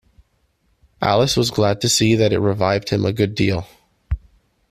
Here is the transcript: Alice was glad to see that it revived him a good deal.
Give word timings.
Alice 0.99 1.37
was 1.37 1.51
glad 1.51 1.79
to 1.81 1.87
see 1.87 2.15
that 2.15 2.33
it 2.33 2.39
revived 2.39 2.89
him 2.89 3.05
a 3.05 3.13
good 3.13 3.35
deal. 3.35 3.67